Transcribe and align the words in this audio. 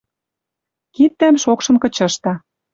Киддӓм 0.95 1.35
шокшын 1.43 1.75
кычышда 1.83 2.33